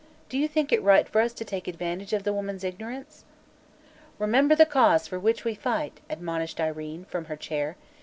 [0.29, 3.23] "Do you think it right for us to take advantage of the woman's ignorance?"
[4.17, 7.75] "Remember the Cause for which we fight!" admonished Irene, from her chair.